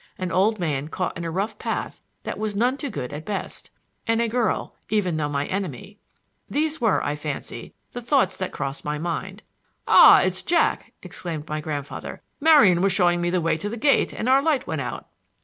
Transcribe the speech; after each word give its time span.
An 0.17 0.31
old 0.31 0.57
man 0.57 0.87
caught 0.87 1.15
in 1.15 1.23
a 1.23 1.29
rough 1.29 1.59
path 1.59 2.01
that 2.23 2.39
was 2.39 2.55
none 2.55 2.75
too 2.75 2.89
good 2.89 3.13
at 3.13 3.23
best! 3.23 3.69
And 4.07 4.19
a 4.19 4.27
girl, 4.27 4.73
even 4.89 5.15
though 5.17 5.29
my 5.29 5.45
enemy! 5.45 5.99
These 6.49 6.81
were, 6.81 7.03
I 7.03 7.15
fancy, 7.15 7.75
the 7.91 8.01
thoughts 8.01 8.35
that 8.37 8.51
crossed 8.51 8.83
my 8.83 8.97
mind. 8.97 9.43
"Ah, 9.87 10.21
it's 10.23 10.41
Jack!" 10.41 10.91
exclaimed 11.03 11.47
my 11.47 11.61
grandfather. 11.61 12.23
"Marian 12.39 12.81
was 12.81 12.91
showing 12.91 13.21
me 13.21 13.29
the 13.29 13.41
way 13.41 13.57
to 13.57 13.69
the 13.69 13.77
gate 13.77 14.11
and 14.11 14.27
our 14.27 14.41
light 14.41 14.65
went 14.65 14.81
out." 14.81 15.05